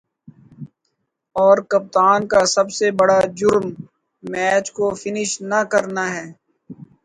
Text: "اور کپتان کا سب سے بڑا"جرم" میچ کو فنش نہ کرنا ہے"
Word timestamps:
"اور 1.35 1.57
کپتان 1.71 2.19
کا 2.31 2.41
سب 2.55 2.67
سے 2.77 2.87
بڑا"جرم" 2.99 3.65
میچ 4.23 4.65
کو 4.77 4.85
فنش 5.01 5.31
نہ 5.49 5.59
کرنا 5.71 6.05
ہے" 6.15 6.25